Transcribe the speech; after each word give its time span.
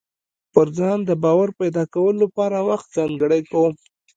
پر 0.53 0.67
ځان 0.77 0.99
د 1.05 1.11
باور 1.23 1.49
پيدا 1.59 1.83
کولو 1.93 2.17
لپاره 2.23 2.57
وخت 2.69 2.87
ځانګړی 2.97 3.41
کوم. 3.51 3.73